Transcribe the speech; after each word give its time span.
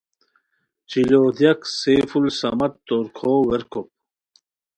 شیلوغ 0.91 1.25
دیاک: 1.37 1.59
سیف 1.79 2.09
الصمد، 2.21 2.73
تورکھو 2.85 3.33
ورکوپ 3.49 3.87